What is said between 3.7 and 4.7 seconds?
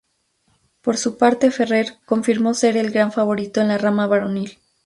rama varonil.